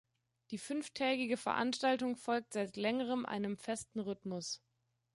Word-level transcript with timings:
Die 0.49 0.57
fünftägige 0.57 1.37
Veranstaltung 1.37 2.15
folgt 2.15 2.53
seit 2.53 2.75
längerem 2.75 3.23
einem 3.23 3.55
festen 3.55 3.99
Rhythmus. 3.99 4.59